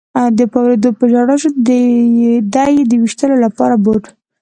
په 0.51 0.57
اورېدو 0.63 0.89
په 0.99 1.05
ژړا 1.11 1.35
شو، 1.41 1.49
دی 1.67 1.83
یې 2.21 2.33
د 2.91 2.93
وېشتلو 3.01 3.35
لپاره 3.45 3.75
بوت. 3.83 4.05